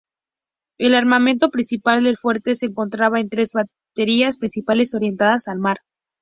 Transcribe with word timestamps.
El 0.79 0.95
armamento 0.95 1.51
principal 1.51 2.03
del 2.03 2.17
fuerte 2.17 2.55
se 2.55 2.65
encontraba 2.65 3.19
en 3.19 3.29
tres 3.29 3.51
baterías 3.53 4.39
principales 4.39 4.95
orientadas 4.95 5.47
al 5.47 5.59
mar. 5.59 5.77